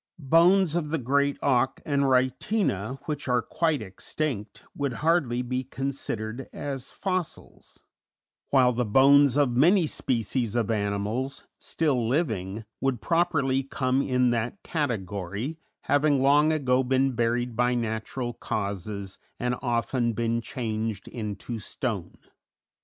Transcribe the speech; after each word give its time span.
Bones 0.17 0.75
of 0.75 0.89
the 0.89 0.97
Great 0.97 1.37
Auk 1.43 1.79
and 1.85 2.01
Rytina, 2.05 2.97
which 3.05 3.27
are 3.27 3.43
quite 3.43 3.83
extinct, 3.83 4.63
would 4.75 4.93
hardly 5.05 5.43
be 5.43 5.63
considered 5.63 6.49
as 6.51 6.89
fossils; 6.89 7.83
while 8.49 8.73
the 8.73 8.83
bones 8.83 9.37
of 9.37 9.51
many 9.55 9.85
species 9.85 10.55
of 10.55 10.71
animals, 10.71 11.45
still 11.59 12.07
living, 12.07 12.65
would 12.79 12.99
properly 12.99 13.61
come 13.61 14.01
in 14.01 14.31
that 14.31 14.63
category, 14.63 15.59
having 15.81 16.19
long 16.19 16.51
ago 16.51 16.83
been 16.83 17.11
buried 17.11 17.55
by 17.55 17.75
natural 17.75 18.33
causes 18.33 19.19
and 19.39 19.53
often 19.61 20.13
been 20.13 20.41
changed 20.41 21.07
into 21.09 21.59
stone. 21.59 22.15